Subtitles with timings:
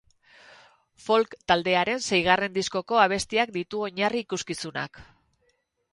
[1.07, 5.03] Folk taldearen seigarren diskoko abestiak ditu oinarri ikuskizunak.